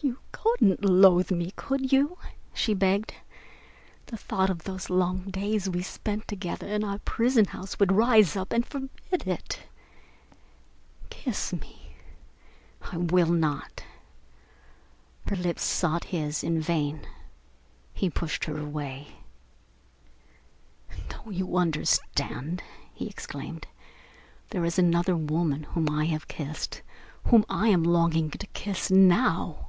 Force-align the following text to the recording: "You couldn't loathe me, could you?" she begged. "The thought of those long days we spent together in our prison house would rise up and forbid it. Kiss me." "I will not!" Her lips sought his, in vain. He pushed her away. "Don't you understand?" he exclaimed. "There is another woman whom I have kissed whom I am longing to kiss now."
"You 0.00 0.18
couldn't 0.30 0.84
loathe 0.84 1.32
me, 1.32 1.52
could 1.56 1.92
you?" 1.92 2.18
she 2.54 2.72
begged. 2.72 3.14
"The 4.06 4.16
thought 4.16 4.48
of 4.50 4.62
those 4.62 4.88
long 4.88 5.24
days 5.28 5.68
we 5.68 5.82
spent 5.82 6.28
together 6.28 6.68
in 6.68 6.84
our 6.84 6.98
prison 7.00 7.46
house 7.46 7.78
would 7.80 7.90
rise 7.90 8.36
up 8.36 8.52
and 8.52 8.64
forbid 8.64 9.26
it. 9.26 9.62
Kiss 11.10 11.52
me." 11.52 11.96
"I 12.80 12.96
will 12.96 13.30
not!" 13.30 13.82
Her 15.26 15.34
lips 15.34 15.64
sought 15.64 16.04
his, 16.04 16.44
in 16.44 16.60
vain. 16.60 17.04
He 17.92 18.08
pushed 18.08 18.44
her 18.44 18.56
away. 18.58 19.08
"Don't 21.08 21.34
you 21.34 21.56
understand?" 21.56 22.62
he 22.94 23.08
exclaimed. 23.08 23.66
"There 24.50 24.64
is 24.64 24.78
another 24.78 25.16
woman 25.16 25.64
whom 25.64 25.88
I 25.90 26.04
have 26.06 26.28
kissed 26.28 26.82
whom 27.26 27.44
I 27.48 27.68
am 27.68 27.82
longing 27.82 28.30
to 28.30 28.46
kiss 28.48 28.90
now." 28.92 29.64